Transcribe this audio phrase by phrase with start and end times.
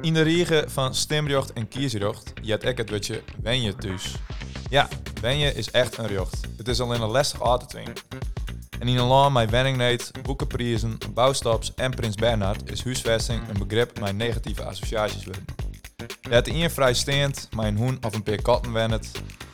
[0.00, 4.14] In de riegen van Stemrjocht en Kiesjocht jet ik het wutje Wenje thuis.
[4.70, 4.88] Ja,
[5.20, 6.40] Wenje is echt een jocht.
[6.56, 7.78] Het is alleen een lastig auto te
[8.78, 14.00] En in een land met wenningneet, boekenprijzen, bouwstops en Prins Bernhard is huisvesting een begrip
[14.00, 15.44] met negatieve associaties worden.
[16.20, 19.10] Je hebt één vrijsteend, maar een hoen of een peer katten wennet,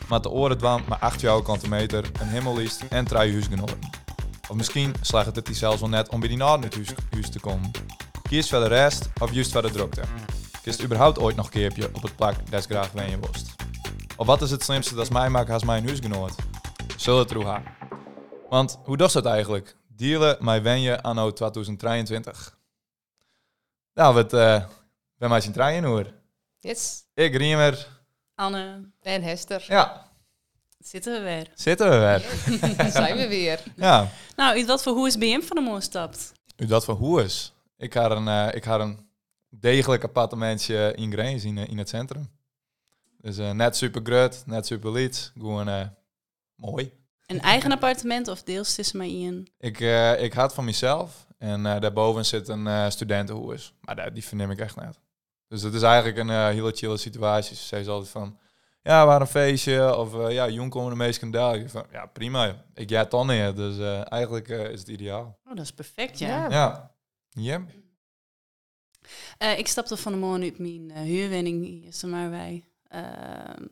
[0.09, 4.02] maar de oren dwam maar 8 jouw kantometer, een hemmelliest en drie huisgenoten.
[4.53, 7.31] Of misschien slaagt het die zelfs wel net om bij die naad in het huis,
[7.31, 7.71] te komen.
[8.23, 10.03] Kies voor de rest of juist voor de drukte.
[10.63, 13.55] Kies überhaupt ooit nog keerpje op het plak des graag wen je worst.
[14.17, 16.35] Of wat is het slimste dat mij maakt als mijn huisgenoot?
[16.97, 17.63] Zullen het roe
[18.49, 19.77] Want hoe doet dat eigenlijk?
[19.89, 22.59] Dealen mij wen je anno 2023?
[23.95, 24.65] Nou, wat uh,
[25.19, 26.13] ben mij zijn trein hoor.
[26.59, 27.05] Yes.
[27.15, 27.89] Ik Riemer.
[28.35, 28.91] Anne.
[29.01, 29.65] En Hester.
[29.69, 30.12] Ja.
[30.83, 31.51] Zitten we weer.
[31.55, 32.91] Zitten we weer.
[32.93, 33.63] Zijn we weer.
[33.77, 34.09] Ja.
[34.37, 36.33] Nou, u dat voor hoe is BM van de mooi stapt?
[36.57, 37.53] U dat voor hoe is?
[37.77, 39.07] Ik ga een, uh, ik ga een
[39.49, 42.31] degelijk appartementje in Greens in, in het centrum.
[43.21, 45.33] Dus uh, net super groot, net super lied.
[45.39, 45.87] Gewoon uh,
[46.55, 46.93] mooi.
[47.27, 49.49] Een eigen appartement of deels tussen mij in?
[49.59, 49.81] Ik,
[50.21, 51.27] ik had van mezelf.
[51.39, 53.75] En daarboven zit een studentenhuis.
[53.81, 54.99] Maar die verneem ik echt net.
[55.49, 57.57] Dus het is eigenlijk een hele chille situatie.
[57.57, 58.39] Ze zeggen altijd van...
[58.83, 59.97] Ja, waar een feestje.
[59.97, 61.69] Of ja, jong komen de meest skandaal.
[61.69, 62.65] Van, ja, prima.
[62.75, 63.55] Ik ja dan neer.
[63.55, 65.39] Dus eigenlijk is het ideaal.
[65.45, 66.51] Oh, dat is perfect, ja.
[66.51, 66.95] Ja.
[67.31, 67.65] Ja.
[69.57, 71.85] ik stapte van de morgen uit mijn huurwoning.
[71.85, 72.65] Eerst maar wij.
[72.95, 73.67] Uh,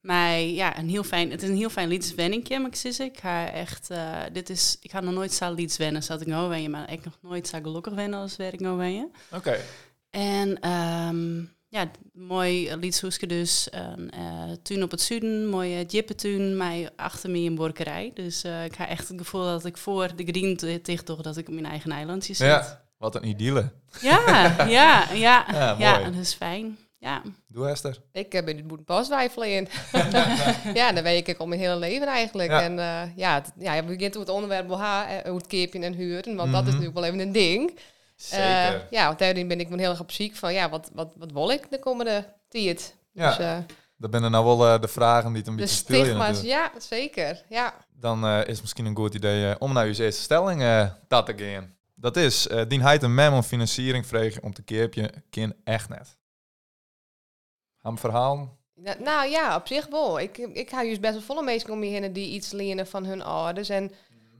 [0.00, 3.18] maar ja, een heel fijn, het is een heel fijn liedwenningje, maar ik zeg ik
[3.18, 6.48] ga echt, uh, dit is, ik ga nog nooit zo lieds wennen, zat ik nou
[6.48, 9.12] wennen, maar ik nog nooit zo gelukkig wennen als werk nou wennen.
[9.32, 9.60] Oké.
[10.10, 16.90] En um, ja, mooi liedsoeske dus, een uh, tuin op het zuiden, mooie jippentuin, mij
[16.96, 18.10] achter me een borkerij.
[18.14, 21.36] Dus uh, ik ga echt het gevoel dat ik voor de green tegen toch dat
[21.36, 22.46] ik op mijn eigen eilandje zit.
[22.46, 23.72] Ja, wat een idylle.
[24.00, 24.22] Ja,
[24.68, 25.12] ja, ja,
[25.52, 26.78] ja, ja, dat is fijn.
[26.98, 27.22] Ja.
[27.48, 28.00] Doe Esther.
[28.12, 29.68] Ik heb in het boetenpaswijfelen in.
[30.80, 32.50] ja, dan weet ik al mijn hele leven eigenlijk.
[32.50, 32.62] Ja.
[32.62, 36.52] En uh, ja, het, ja, we beginnen het onderwerp hoe het keepje en huren, want
[36.52, 37.78] dat is natuurlijk wel even een ding.
[38.28, 38.74] Zeker.
[38.74, 41.12] Uh, ja, want daarin ben ik me heel erg op ziek van, ja, wat, wat,
[41.16, 42.96] wat wil ik de komende tijd?
[43.12, 43.58] Ja, dus, uh,
[43.96, 46.00] dat zijn nou wel de vragen die het een beetje spelen.
[46.00, 47.42] De stigma's, ja, zeker.
[47.48, 47.74] Ja.
[47.92, 51.76] Dan is het misschien een goed idee om naar uw eerste stelling dat te gaan.
[51.94, 56.16] Dat is, dien hij een mem om financiering vragen om te keerpje, kind echt net
[57.84, 58.58] aan verhaal?
[58.74, 60.20] Ja, nou ja, op zich wel.
[60.20, 63.04] Ik, ik ga juist best wel volle mensen om je heen die iets leren van
[63.04, 63.68] hun ouders.
[63.68, 63.92] En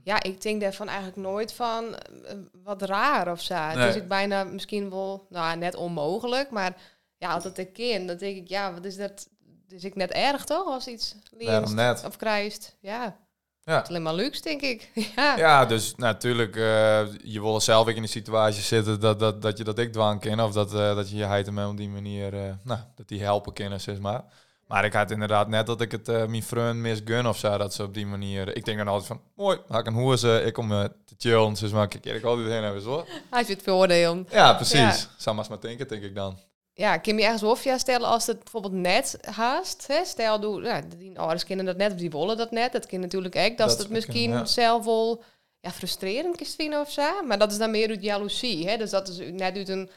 [0.05, 2.31] ja, ik denk daarvan eigenlijk nooit van uh,
[2.63, 3.55] wat raar of zo.
[3.55, 3.89] Nee.
[3.89, 6.77] Is ik bijna misschien wel, nou net onmogelijk, maar
[7.17, 9.27] ja, altijd ik ken, dan denk ik, ja, wat is dat?
[9.67, 12.75] Dus ik net erg toch als iets leert of krijgt.
[12.79, 13.17] Ja.
[13.63, 13.77] Ja.
[13.77, 14.89] Het alleen maar luxe, denk ik.
[15.15, 15.37] ja.
[15.37, 19.57] ja, dus natuurlijk, uh, je wil zelf ook in de situatie zitten dat, dat, dat
[19.57, 20.39] je dat ik dwang ken.
[20.39, 23.53] Of dat, uh, dat je je heid op die manier, uh, nou, dat die helpen
[23.53, 24.23] kennen, zeg maar.
[24.67, 27.73] Maar ik had inderdaad net dat ik het uh, mijn vriend misgun of zo, dat
[27.73, 28.55] ze op die manier...
[28.55, 30.69] Ik denk dan altijd van, mooi, ga ik een hoeze, ik kom
[31.05, 33.05] te chillen, dus maar ik keer ik altijd heen hebben, zo.
[33.29, 34.23] Hij zit veroordeel.
[34.29, 34.79] Ja, precies.
[34.79, 34.95] Ja.
[35.17, 36.39] Zou maar denken, denk ik dan
[36.77, 39.87] ja, kun je ergens hofja stellen als het bijvoorbeeld net haast?
[39.87, 40.05] Hè?
[40.05, 42.71] Stel, doe, die ouders kennen dat net of die willen dat net.
[42.71, 43.57] Dat kan natuurlijk ook.
[43.57, 44.45] Dat, dat het misschien ja.
[44.45, 45.23] zelf wel
[45.59, 47.23] ja, frustrerend is vinden of zo.
[47.23, 48.67] Maar dat is dan meer uit jaloezie.
[48.67, 48.77] Hè?
[48.77, 49.89] Dus dat is net uit een,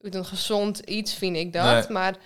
[0.00, 1.88] uit een gezond iets, vind ik dat.
[1.88, 2.16] Maar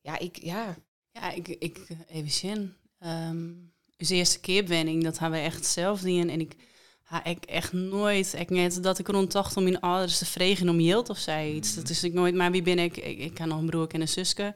[0.00, 0.76] ja, ik, ja.
[1.12, 2.74] Ja, ik, ik even zin.
[3.00, 6.28] Um, eerste keerwenning, dat hebben we echt zelf doen.
[6.28, 6.56] En ik
[7.02, 10.78] ha, ik echt nooit, ik net dat ik rond om mijn ouders te vregen om
[10.78, 11.74] hield of zij iets.
[11.74, 12.96] Dat is ik nooit, maar wie ben ik?
[12.96, 14.54] Ik, ik kan nog een broer en een zuske.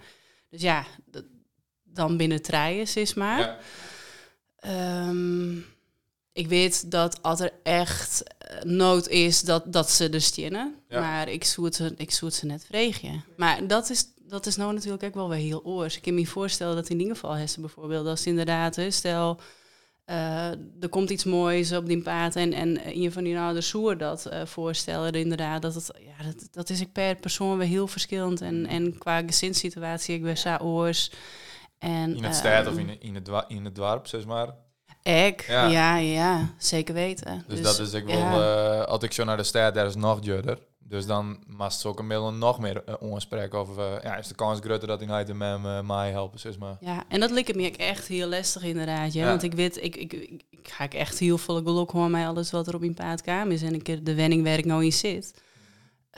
[0.50, 1.24] Dus ja, dat,
[1.84, 3.58] dan binnen treien, is maar.
[4.58, 5.08] Ja.
[5.08, 5.64] Um,
[6.32, 10.74] ik weet dat als er echt uh, nood is, dat, dat ze er stinnen.
[10.88, 11.00] Ja.
[11.00, 13.24] Maar ik zoet ze, ik zoet ze net vregen.
[13.36, 15.96] Maar dat is, dat is nou natuurlijk ook wel weer heel oors.
[15.96, 19.40] Ik kan me voorstellen dat in ieder geval Hessen bijvoorbeeld, als inderdaad, stel
[20.06, 20.50] uh,
[20.80, 24.26] er komt iets moois op die paard en, en je van die oude soer dat
[24.32, 28.40] uh, voorstellen, inderdaad, dat, het, ja, dat, dat is ik per persoon weer heel verschillend.
[28.40, 31.10] En, en qua gezinssituatie, ik ben zo oors.
[31.78, 34.54] En, in het stad of ehm, in, in, het, in het dorp, zeg maar?
[35.02, 35.66] Ik, ja.
[35.66, 37.44] ja, ja, zeker weten.
[37.46, 38.78] Dus, dus dat is ik wel, ja.
[38.78, 40.58] uh, als ik zo naar de stad, daar is nog duurder.
[40.88, 44.28] Dus dan moest ze ook een middel nog meer uh, onspreken over, uh, ja, is
[44.28, 46.76] de kans groter dat hij met uh, mij helpen, zeg maar.
[46.80, 49.26] Ja, en dat lijkt me echt heel lastig inderdaad, ja.
[49.26, 52.28] Want ik weet, ik, ik, ik, ik, ga ik echt heel veel geluk hoor mij
[52.28, 55.44] alles wat er op mijn paard kwam is en ik de wenningwerk nou in zit.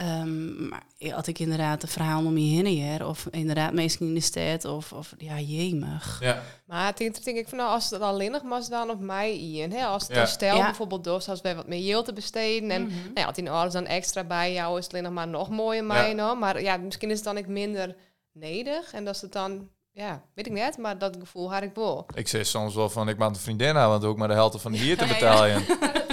[0.00, 4.14] Um, maar had ik inderdaad een verhaal om je heen hier, of inderdaad meestal in
[4.14, 6.18] de stad, of, of ja, jemig.
[6.20, 6.42] Ja.
[6.66, 9.72] Maar denk, denk ik van nou, als het alleen nog was dan op mij in,
[9.72, 10.26] hè, als het ja.
[10.26, 10.64] stel ja.
[10.64, 13.02] bijvoorbeeld door, als wij wat meer yield te besteden en mm -hmm.
[13.02, 15.50] nou ja, had die alles dan extra bij jou, is het alleen nog maar nog
[15.50, 16.34] mooier mij, ja.
[16.34, 17.96] maar ja, misschien is het dan ik minder
[18.32, 21.74] nedig en dat is het dan ja, weet ik net, maar dat gevoel had ik
[21.74, 22.06] wel.
[22.14, 24.60] Ik zeg soms wel van, ik ben een vriendin aan, want ook maar de helft
[24.60, 25.48] van hier te betalen.
[25.48, 25.64] Ja,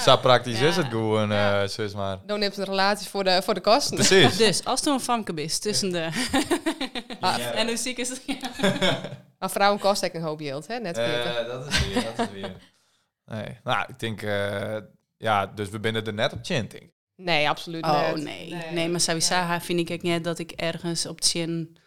[0.00, 2.18] zo praktisch is het gewoon, uh, zus maar.
[2.26, 3.94] Dan neemt een relatie voor de, voor de kosten.
[3.94, 4.36] Precies.
[4.46, 6.08] dus, als er een famke is tussen de...
[7.20, 8.22] Ah, en hoe ziek is het?
[9.38, 10.78] maar vrouwen kosten een hoop geld, hè?
[10.78, 12.56] Net uh, dat is weer, dat is weer.
[13.24, 14.76] Nee, nou, ik denk, uh,
[15.16, 18.24] ja, dus we binnen er net op chin, denk Nee, absoluut oh, niet.
[18.24, 18.50] nee.
[18.50, 18.72] nee.
[18.72, 21.78] Nee, maar sowieso vind ik net dat ik ergens op chin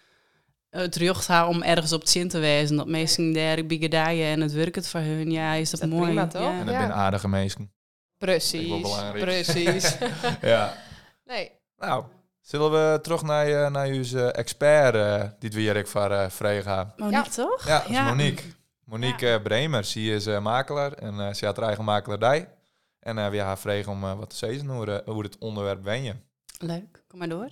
[0.72, 2.76] het rjocht haar om ergens op het zin te wijzen.
[2.76, 5.32] Dat mensen daar bigedaaien en het werkt voor hun.
[5.32, 6.04] Ja, is dat, dat mooi.
[6.04, 6.42] Prima, toch?
[6.42, 6.60] Ja.
[6.60, 7.72] En dat ben aardige mensen.
[8.18, 9.98] Precies, precies.
[10.42, 10.78] ja.
[11.26, 11.52] Nee.
[11.78, 12.04] Nou,
[12.42, 16.94] zullen we terug naar, je, naar uw expert, uh, die we hier voor uh, vragen
[16.98, 17.30] Monique, ja.
[17.30, 17.68] toch?
[17.68, 18.44] Ja, dat is Monique.
[18.84, 19.40] Monique ja.
[19.40, 22.50] Bremer, ze is uh, makelaar en uh, ze had haar eigen makelaardij.
[23.00, 26.16] En uh, we haar vragen om wat te zeggen hoe, hoe het onderwerp ben je.
[26.60, 27.48] Leuk, kom maar door.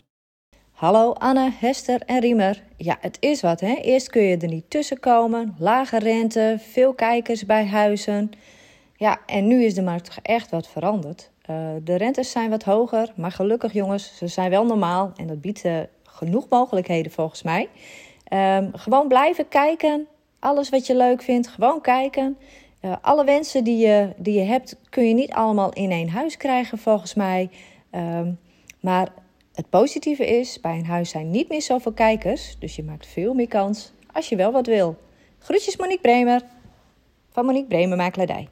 [0.79, 2.63] Hallo Anne, Hester en Riemer.
[2.77, 3.73] Ja, het is wat hè.
[3.73, 5.55] Eerst kun je er niet tussen komen.
[5.57, 8.31] Lage rente, veel kijkers bij huizen.
[8.95, 11.31] Ja, en nu is de markt echt wat veranderd.
[11.49, 15.11] Uh, de rentes zijn wat hoger, maar gelukkig jongens, ze zijn wel normaal.
[15.15, 17.69] En dat biedt uh, genoeg mogelijkheden volgens mij.
[18.57, 20.07] Um, gewoon blijven kijken.
[20.39, 22.37] Alles wat je leuk vindt, gewoon kijken.
[22.81, 26.37] Uh, alle wensen die je, die je hebt, kun je niet allemaal in één huis
[26.37, 27.49] krijgen volgens mij.
[27.91, 28.39] Um,
[28.79, 29.07] maar
[29.59, 33.33] het positieve is, bij een huis zijn niet meer zoveel kijkers, dus je maakt veel
[33.33, 34.97] meer kans als je wel wat wil.
[35.39, 36.41] Groetjes Monique Bremer
[37.29, 38.50] van Monique Bremer Makelaardij.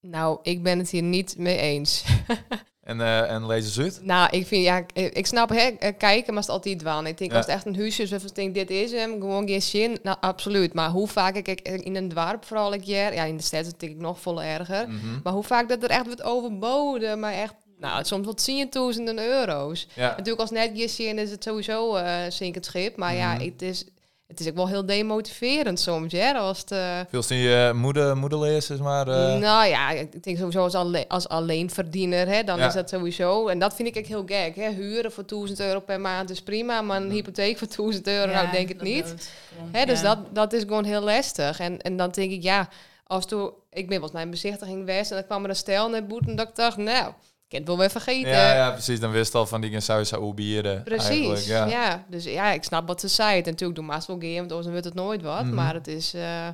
[0.00, 2.04] Nou, ik ben het hier niet mee eens.
[2.80, 4.00] en, uh, en lezen ze het?
[4.02, 7.06] Nou, ik vind, ja, ik snap, hè, kijken, maar het is altijd dwaan.
[7.06, 7.36] Ik denk, ja.
[7.36, 9.98] als het echt een huisje is, of ik denk, dit is hem, gewoon geen zin.
[10.02, 10.74] Nou, absoluut.
[10.74, 13.92] Maar hoe vaak ik in een dorp vooral ik jaar, ja, in de stad denk
[13.92, 14.88] ik nog vol erger.
[14.88, 15.20] Mm -hmm.
[15.22, 19.86] Maar hoe vaak dat er echt wordt overboden, maar echt nou, soms wat tienduizenden euro's.
[19.94, 20.08] Ja.
[20.08, 22.96] Natuurlijk als net zien is het sowieso uh, zinkend schip.
[22.96, 23.40] Maar mm -hmm.
[23.40, 23.84] ja, het is,
[24.26, 26.12] het is ook wel heel demotiverend soms.
[26.12, 29.08] Ja, als het, uh, Veel zie je moeder, moederlees is maar...
[29.08, 29.34] Uh...
[29.34, 32.66] Nou ja, ik denk sowieso als, alle, als alleenverdiener, hè, dan ja.
[32.66, 33.48] is dat sowieso.
[33.48, 34.56] En dat vind ik echt heel gek.
[34.56, 34.70] Hè.
[34.70, 36.80] Huren voor 1000 euro per maand is prima.
[36.80, 39.32] Maar een hypotheek voor 1000 euro, ja, nou denk ik niet.
[39.72, 41.60] Hè, dus dat, dat is gewoon heel lastig.
[41.60, 42.68] En, en dan denk ik, ja,
[43.06, 43.52] als toen...
[43.70, 46.36] Ik ben wat mijn bezichtiging was en dan kwam er een stel naar boet en
[46.36, 47.12] dat ik dacht, nou...
[47.48, 48.30] Het wel weer vergeten.
[48.30, 49.00] Ja, ja, precies.
[49.00, 50.82] Dan wist al van die zou bieren.
[50.82, 51.46] Precies.
[51.46, 51.66] Ja.
[51.66, 52.04] ja.
[52.08, 53.38] dus ja, ik snap wat ze zei.
[53.38, 55.44] En natuurlijk doe maar wel game, want anders wordt het nooit wat.
[55.44, 55.54] Mhm.
[55.54, 56.14] Maar het is.
[56.14, 56.46] Uh...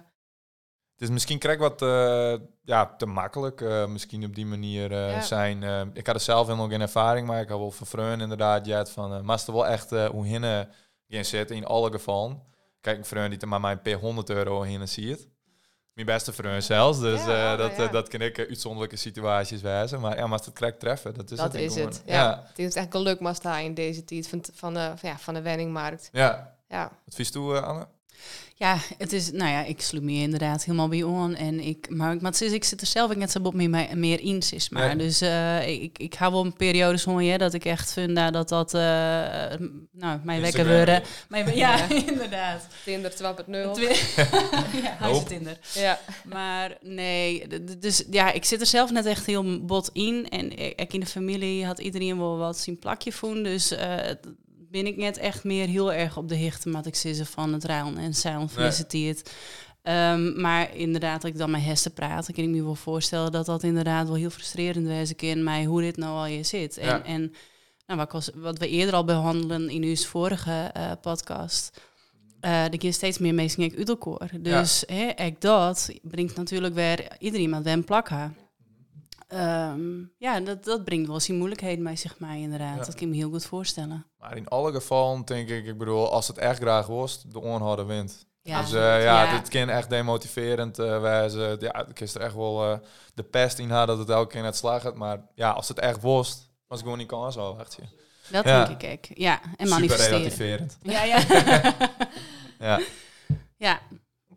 [0.93, 3.61] Het is misschien krijg wat uh, ja, te makkelijk.
[3.61, 5.21] Uh, misschien op die manier ja.
[5.21, 5.63] zijn.
[5.95, 8.67] ik had er zelf helemaal geen ervaring, maar ik had wel van Freun inderdaad.
[8.67, 10.69] Ja, van uh, maar wel echt hoe hinnen
[11.09, 12.43] gaan zitten in alle gevallen.
[12.81, 15.29] Kijk, een Freun die er maar mijn per 100 euro hinnen ziet
[15.93, 17.01] mijn beste vriend zelfs.
[17.01, 17.85] Dus ja, uh, dat, ja.
[17.85, 20.01] uh, dat kan ik uh, uitzonderlijke situaties wijzen.
[20.01, 21.63] Maar ja, maar als het correct treffen, dat is dat het.
[21.63, 21.89] is gewoon.
[21.89, 22.03] het.
[22.07, 22.45] Ja.
[22.47, 25.43] Het is echt geluk maar in deze tijd van, van, de, van, ja, van de
[25.43, 26.09] wenningmarkt.
[26.13, 26.57] Ja.
[26.69, 26.93] ja.
[27.05, 27.87] Wat vies toe, Anne?
[28.61, 31.35] Ja, het is, nou ja, ik sloeg me inderdaad helemaal bij on.
[31.35, 34.21] En ik, maar, maar het is, ik zit er zelf net zo op meer, meer
[34.21, 34.89] in, is maar.
[34.89, 34.95] Ja.
[34.95, 38.31] Dus uh, ik, ik hou wel een periode zo ja, dat ik echt vind uh,
[38.31, 38.81] dat dat, uh,
[39.93, 41.03] nou, mijn wekker worden.
[41.29, 42.67] Mijn, ja, ja, inderdaad.
[42.85, 43.17] Tinder 2.0.
[44.83, 45.59] ja, huis Tinder.
[45.75, 45.99] Ja.
[46.25, 47.47] Maar nee,
[47.79, 50.29] dus ja, ik zit er zelf net echt heel bot in.
[50.29, 53.43] En ik in de familie had iedereen wel wat zijn plakje voelen.
[53.43, 53.75] Dus
[54.71, 57.65] ben ik net echt meer heel erg op de hichte wat ik ze van het
[57.65, 59.23] ruilen en zeilen feliciteert.
[59.83, 60.13] Nee.
[60.13, 63.33] Um, maar inderdaad, als ik dan met Hester praat, dan kan ik me wel voorstellen
[63.33, 66.77] dat dat inderdaad wel heel frustrerend is in mij hoe dit nou al je zit.
[66.77, 67.05] En, ja.
[67.05, 67.33] en
[67.87, 71.81] nou, wat, was, wat we eerder al behandelen in uw vorige uh, podcast.
[72.45, 74.31] Uh, er gaan steeds meer mensen uit elkaar.
[74.41, 74.95] Dus ja.
[74.95, 78.33] hè, ik dat brengt natuurlijk weer iedereen met een plak haar.
[79.73, 82.79] Um, ja, dat, dat brengt wel eens moeilijkheden bij zich mij inderdaad.
[82.79, 82.85] Ja.
[82.85, 84.07] Dat kan ik me heel goed voorstellen.
[84.21, 87.85] Maar in alle gevallen denk ik, ik bedoel, als het echt graag was, de onharde
[87.85, 88.27] wint.
[88.43, 88.61] Ja.
[88.61, 91.57] Dus uh, ja, ja, dit kan echt demotiverend uh, wijzen.
[91.61, 92.79] Ja, ik is er echt wel uh,
[93.15, 94.97] de pest in haar dat het elke keer net slagen.
[94.97, 97.79] Maar ja, als het echt was, was ik gewoon niet kans al, echt.
[98.31, 98.65] Dat ja.
[98.65, 99.19] denk ik ook.
[99.19, 100.31] Ja, en manifesteren.
[100.31, 100.79] Super relativerend.
[100.83, 101.23] Ja, ja.
[102.69, 102.81] ja.
[103.57, 103.81] Ja.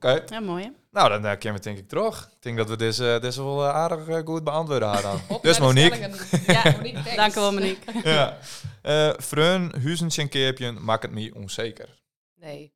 [0.03, 0.15] Oké.
[0.15, 0.39] Okay.
[0.39, 0.71] Ja, mooi.
[0.91, 2.29] Nou, dan uh, kunnen we denk ik terug.
[2.35, 5.21] Ik denk dat we deze, deze wel uh, aardig uh, goed beantwoorden hadden.
[5.41, 6.09] dus Monique.
[6.47, 7.99] ja, Monique, Dank u wel, Monique.
[8.09, 8.37] ja.
[8.83, 12.01] Uh, Freun, huizens en keepjen maakt het me onzeker.
[12.35, 12.73] Nee.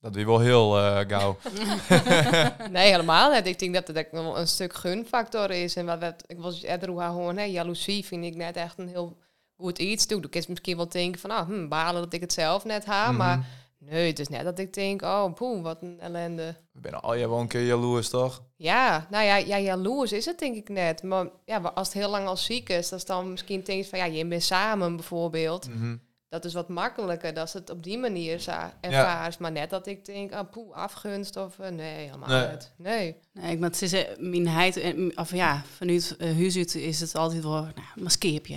[0.00, 0.70] Dat is wel heel
[1.08, 1.38] gauw.
[2.70, 3.46] nee, helemaal niet.
[3.46, 5.76] Ik denk dat het wel een stuk gunfactor is.
[5.76, 8.88] En wat, wat ik was eerder hoe gewoon, hè, jaloezie vind ik net echt een
[8.88, 9.16] heel
[9.56, 10.26] goed iets doe.
[10.30, 13.12] Je misschien wel denken van, ah, hm, balen dat ik het zelf net ha.
[13.12, 13.46] Maar Mhm.
[13.80, 16.54] Nee, het is net dat ik denk, oh, poeh, wat een ellende.
[16.72, 18.42] We zijn al je wel een keer jaloers, toch?
[18.56, 21.02] Ja, nou ja, ja, jaloers is het denk ik net.
[21.02, 23.88] Maar ja, als het heel lang al ziek is, dan is dan misschien denk je
[23.90, 25.68] van, ja, je bent samen bijvoorbeeld.
[25.68, 25.96] Mhm.
[26.28, 28.44] Dat is wat makkelijker, dat ze het op die manier
[28.80, 29.38] ervaart.
[29.38, 32.48] Maar net dat ik denk, ah, poeh, afgunst of eh, nee, helemaal Nee.
[32.50, 32.72] niet.
[32.76, 33.16] Nee.
[33.32, 37.14] Nee, maar het is eh, mijn heid, en- of ja, vanuit uh, huis is het
[37.14, 37.74] altijd wel, nou,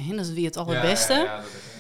[0.08, 0.16] hè?
[0.16, 1.14] dat is wie het allerbeste.
[1.14, 1.73] Ja, ja, ja, dat is-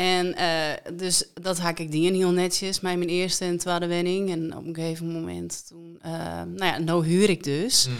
[0.00, 4.30] En eh, dus dat haak ik die heel netjes, met mijn eerste en tweede wenning.
[4.30, 7.86] En op een gegeven moment toen, eh, nou ja, nou huur ik dus.
[7.86, 7.96] Mhm.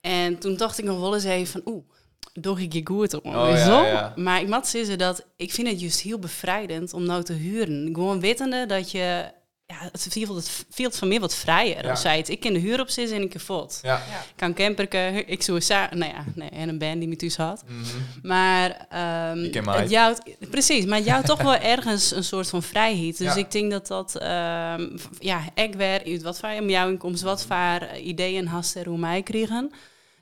[0.00, 1.84] En toen dacht ik nog wel eens even van, oeh,
[2.32, 3.34] doe ik je goed om.
[3.34, 3.84] Oh, je ja, wel?
[3.84, 4.12] ja.
[4.16, 7.88] Maar ik moet zeggen dat ik vind het juist heel bevrijdend om nou te huren.
[7.92, 9.30] Gewoon wetende dat je,
[9.70, 11.84] ja, het voelt, het voelt van meer wat vrijer.
[11.84, 11.90] Ja.
[11.90, 13.78] Als zij het, ik kan de huur op zitten en ik kan voort.
[13.82, 13.96] Ja.
[13.96, 17.36] Ik kan camperken, ik zou sa- nou ja, nee, en een band die me thuis
[17.36, 17.64] had.
[17.66, 17.82] Mhm.
[18.22, 19.80] Maar ehm, mij.
[19.80, 20.16] het jou,
[20.50, 23.18] precies, maar jou toch wel ergens een soort van vrijheid.
[23.18, 23.40] Dus Ja.
[23.40, 27.88] ik denk dat dat, ehm, ja, ik weer uit wat voor jouw inkomst, wat voor
[28.02, 29.72] ideeën hast er hoe mij kregen.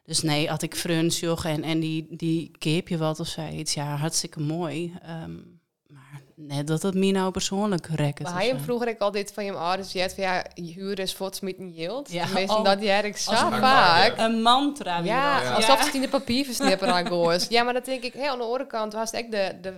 [0.04, 3.74] Dus nee, had ik fruns, joch, en, en die, die keep je wat of zoiets.
[3.74, 4.92] Ja, hartstikke mooi.
[5.02, 5.32] Ehm,
[6.40, 8.22] net dat het mij nou persoonlijk rekt.
[8.22, 11.26] Maar hij vroeger ik altijd van je ouders, je hebt van ja, huur is voor
[11.26, 12.12] het smieten yield.
[12.12, 12.64] Ja, Tenminste, oh.
[12.64, 14.14] dat jij ik zo een- vaak.
[14.18, 15.10] Een mantra weer.
[15.12, 15.54] Ja, al.
[15.54, 17.46] alsof het in de papierversnipper aan goos.
[17.48, 19.74] Ja, maar dat denk ik, hey, aan de andere kant was ik de, de,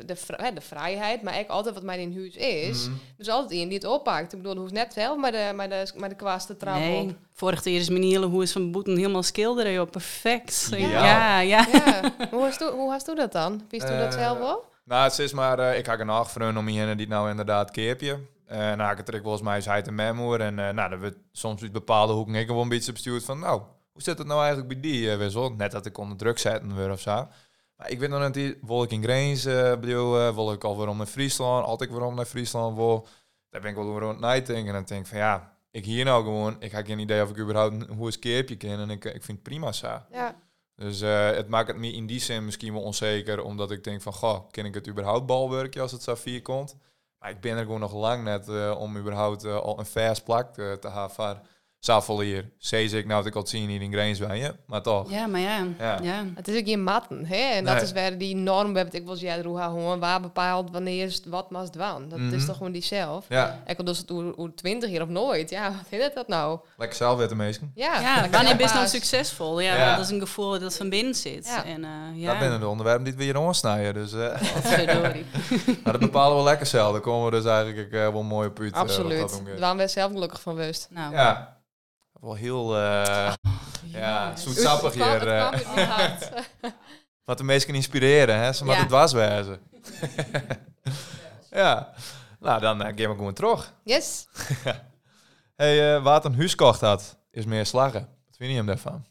[0.54, 2.86] de, vrijheid, maar ik altijd wat mij in huis is.
[2.86, 2.96] Mhm.
[3.16, 4.32] Dus altijd iemand die het oppakt.
[4.32, 6.82] Ik bedoel, hoeft net zelf maar de, maar de, maar de kwast te trappen.
[6.82, 9.90] Nee, vorig jaar is mijn hele hoe is van Boeten helemaal schilderen, joh.
[9.90, 10.68] Perfect.
[10.70, 11.66] Ja, ja.
[11.72, 12.00] Ja,
[12.30, 13.62] hoe u, hoe hast u dat dan?
[13.68, 14.68] Wist u dat Eh, zelf wel?
[14.90, 18.18] Nou, het is maar, eh, ik ga een nachtvreun om iemand die nou inderdaad keerpje.
[18.46, 20.40] En nou, ik het er volgens mij hij een memoer.
[20.40, 23.38] En eh, nou, dat we soms uit bepaalde hoeken ik gewoon een beetje bestuurd van,
[23.38, 25.50] nou, hoe zit het nou eigenlijk bij die uh, wissel?
[25.50, 27.28] Net dat ik onder druk zetten weer of zo.
[27.76, 30.88] Maar ik weet nog niet, wil ik in Grains, eh bedoel, eh, wil ik alweer
[30.88, 33.06] om naar Friesland, altijd weer om naar Friesland wil.
[33.50, 36.24] Daar ben ik wel rond nadenken en dan denk ik van, ja, ik hier nou
[36.24, 38.78] gewoon, ik heb geen idee of ik überhaupt een- hoe een keerpje ken.
[38.78, 39.86] En ik, ik vind het prima zo.
[40.12, 40.34] Ja.
[40.80, 44.02] Dus eh, het maakt het me in die zin misschien wel onzeker, omdat ik denk
[44.02, 46.76] van, goh, ken ik het überhaupt balwerkje als het vier komt?
[47.20, 50.22] Maar ik ben er gewoon nog lang net eh, om überhaupt eh, al een vers
[50.22, 51.42] plak eh, te hebben
[51.80, 52.50] zoveel hier.
[52.58, 53.90] Zees ik nou dat ik al zien hier in
[54.38, 55.10] je, maar toch.
[55.10, 55.66] Ja, maar ja.
[55.78, 55.98] Ja.
[56.02, 56.24] ja.
[56.34, 57.36] Het is ook geen matten, hè?
[57.36, 57.82] En dat Nee.
[57.82, 61.24] is waar die norm, het ik wel jij hoe gewoon waar bepaalt wanneer is het
[61.26, 62.08] wat must doen.
[62.08, 62.34] Dat Mhm.
[62.34, 63.24] is toch gewoon die zelf.
[63.28, 65.50] Ja, Ik dus het hoe- 20 jaar of nooit.
[65.50, 66.58] Ja, wat is dat nou?
[66.76, 67.68] lekker zelf weten meestal.
[67.74, 69.60] Ja, Ja, wanneer ben je nou succesvol?
[69.60, 69.96] Ja, Ja.
[69.96, 71.46] dat is een gevoel dat van binnen zit.
[71.46, 71.64] Ja.
[71.64, 72.30] En, eh, ja.
[72.30, 73.94] Dat binnen de onderwerpen die we hier onsnijden.
[73.94, 74.36] Dus eh,
[74.76, 75.24] Verdorie.
[75.84, 76.92] maar dat bepalen we lekker zelf.
[76.92, 78.74] Daar komen we dus eigenlijk eh, wel mooi op uit.
[78.74, 79.42] Absoluut.
[79.46, 80.88] Daar waren we zelf gelukkig van bewust.
[80.90, 81.58] Nou, Ja,
[82.20, 83.32] wel heel eh
[83.84, 85.34] ja, zoetsappig Het hier.
[85.34, 86.70] het eh.
[87.24, 88.52] Wat de meesten inspireren, hè?
[88.52, 88.86] Ze Ja.
[88.86, 89.60] dwars wezen.
[91.50, 91.92] ja,
[92.40, 93.74] nou dan uh, gaan we gewoon terug.
[93.84, 94.26] Yes.
[95.56, 98.00] hey, eh, wat een huis kocht had, is meer slagen.
[98.26, 99.04] Wat vind je hem daarvan?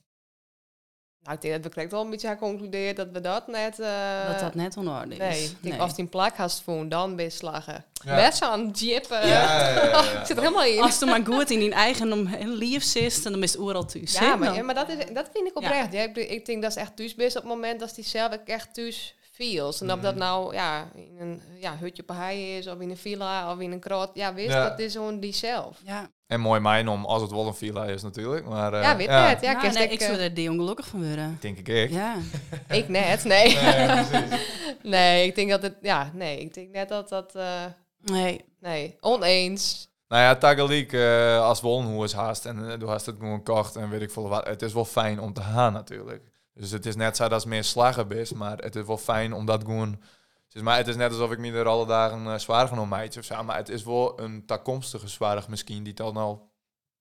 [1.29, 3.79] Nou, ik denk dat we correct wel een beetje geconcludeerd dat we dat net...
[3.79, 5.17] eh, dat dat net onorde is.
[5.17, 7.86] Nee, ik denk als die een plak had voelen, dan ben je slagen.
[8.05, 8.15] Ja.
[8.15, 8.43] Best
[8.74, 9.05] jeep.
[9.05, 10.00] eh, Ja, ja, ja, ja.
[10.19, 10.81] ik zit er helemaal in.
[10.81, 14.17] Als het maar goed in je eigen om en lief zit, dan is het thuis.
[14.17, 15.93] Ja, maar, ja, maar dat, is, dat vind ik oprecht.
[15.93, 16.03] Ja.
[16.15, 19.15] ik, denk dat ze echt thuis is op het moment dat hij zelf echt thuis
[19.43, 19.81] feels.
[19.81, 20.24] En of dat Mhm.
[20.24, 23.60] nou ja, in een ja, hutje op een hei is, of in een villa, of
[23.60, 24.10] in een krot.
[24.13, 24.69] Ja, wist, Ja.
[24.69, 25.77] dat is gewoon die zelf.
[25.86, 28.46] Ja, En mooi mijn om, als het wel een villa is natuurlijk.
[28.46, 29.27] Maar, eh, ja, weet ja.
[29.27, 29.41] het.
[29.41, 31.38] Ja, Nou, nee, ik, ik eh, zou er die ongelukkig van worden.
[31.41, 31.89] Denk ik ik.
[31.89, 32.15] Ja.
[32.79, 33.55] ik net, nee.
[33.55, 34.39] Nee, precies.
[34.84, 37.65] nee, ik denk dat het, ja, nee, ik denk net dat dat, eh,
[38.03, 39.88] Nee, nee, oneens.
[40.08, 43.75] Nou ja, tagaliek, eh als Wollenhoe is haast en uh, du hast het gewoon kocht
[43.75, 44.48] en weet ik veel wat.
[44.48, 46.28] Het is wel fijn om te gaan natuurlijk.
[46.59, 49.33] Dus het is net zo dat het meer slagen is, maar het is wel fijn
[49.33, 50.01] om dat gewoon...
[50.49, 53.19] Dus maar het is net alsof ik me er alle dagen uh, zwaar genomen meidje
[53.19, 53.43] of zo.
[53.43, 56.51] Maar het is wel een toekomstige zwaardig misschien die dan al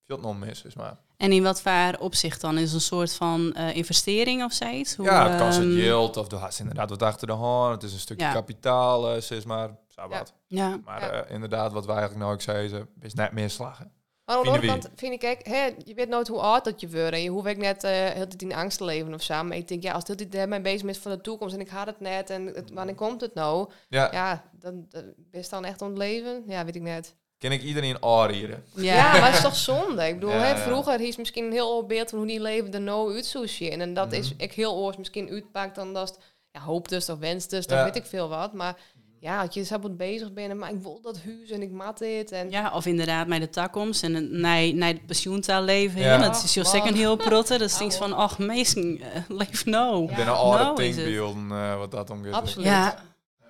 [0.06, 0.74] veel nog mis is.
[0.74, 0.96] Maar.
[1.16, 2.58] En in wat voor opzicht dan?
[2.58, 4.96] Is het een soort van eh, investering of zoiets?
[4.96, 7.74] Hoe, ja, het kan het ehm, yield of du hast inderdaad wat achter de hand.
[7.74, 8.32] Het is een stukje Ja.
[8.32, 10.08] kapitaal, uh, is maar zo Ja.
[10.08, 10.34] wat.
[10.46, 11.10] Ja, Maar Ja.
[11.10, 13.92] eh, inderdaad, wat wij eigenlijk nou ook zeiden, is net meer slagen.
[14.28, 16.64] Maar aan de Vinden andere kant vind ik, kijk, hè, je weet nooit hoe oud
[16.64, 17.12] dat je wordt.
[17.12, 19.44] En je hoeft ook net uh, heel de tijd in angst te leven of zo.
[19.44, 21.87] Maar ik denk, ja, als dit daarmee bezig is van de toekomst en ik haat
[21.87, 23.70] het net en het, wanneer komt het nou?
[23.88, 26.42] Ja, Ja, dan dan ben je dan echt aan het leven?
[26.47, 27.14] Ja, weet ik net.
[27.38, 28.64] ken ik iedereen aanrieren.
[28.75, 28.94] ja.
[28.94, 30.06] Ja, maar het is toch zonde?
[30.06, 32.73] Ik bedoel, Ja, hè, vroeger is misschien een heel oud beeld van hoe die leven
[32.73, 33.80] er nou uit zou zien.
[33.80, 34.42] En dat is Mhm.
[34.42, 36.18] ik heel oors misschien uitpakt dan dat het,
[36.50, 37.75] ja, hoopt dus of wenst dus, Ja.
[37.75, 38.52] dan weet ik veel wat.
[38.52, 38.76] Maar
[39.20, 41.70] ja, als je zelf wat bezig bent en maar ik wil dat huis en ik
[41.70, 42.50] mat dit en...
[42.50, 46.00] Ja, of inderdaad met de toekomst en een- naar, naar het pensioentaal leven.
[46.00, 46.18] Ja.
[46.18, 47.58] Dat is je second heel protte.
[47.58, 50.02] Dat is niks van, ach, meesten, uh, leef nou.
[50.02, 51.04] Ik ben een Nou oude is het.
[51.04, 52.34] denkbeelden uh, wat dat omgeeft.
[52.34, 52.66] Absoluut.
[52.66, 52.98] Ja,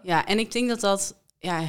[0.03, 1.61] Ja, en ik denk dat dat, ja,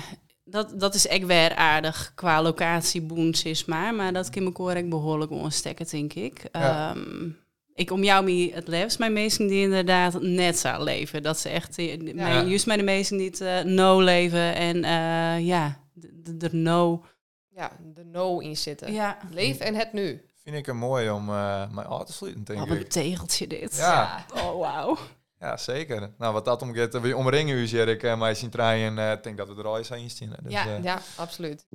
[0.43, 4.89] dat, dat is echt weer aardig qua locatie boens is maar, maar dat kan correct
[4.89, 6.43] behoorlijk onstekken, denk ik.
[6.51, 6.89] Ja.
[6.95, 7.29] Ehm,
[7.79, 11.23] ik om jou mee het liefst mijn meesten die inderdaad net zou leven.
[11.23, 14.83] Dat ze echt, eh, mijn, juist mijn de meesten die het eh, no leven en
[14.83, 17.05] eh, ja, de, de, de no.
[17.49, 18.93] Ja, de no in zitten.
[18.93, 20.21] Ja, Leef en het nu.
[20.43, 23.77] Vind ik het mooi om eh, mijn auto te sluiten, denk wat een tegeltje dit.
[23.77, 24.25] Ja.
[24.33, 24.97] Oh, wauw.
[25.39, 26.11] Ja, zeker.
[26.17, 29.23] Nou, wat dat omgeeft, we omringen u, zeg ik, eh, maar zien draaien, eh, ik
[29.23, 30.33] denk dat we er al eens aan zien.
[30.43, 31.65] Dus, Ja, eh, Ja, absoluut.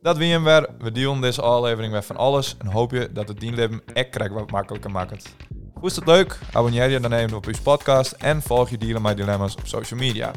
[0.00, 0.68] Dat wie hem weer.
[0.78, 4.34] We dealen deze aflevering met van alles en hoop je dat het dienleven echt krijgt
[4.34, 5.34] wat makkelijker maakt.
[5.74, 6.38] Vond je het leuk?
[6.52, 10.00] Abonneer je dan even op uw podcast en volg je Dealen My Dilemma's op social
[10.00, 10.30] media.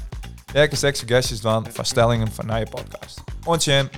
[0.53, 3.21] Werk eens suggesties dan van stellingen van naar je podcast.
[3.45, 3.89] Ontje.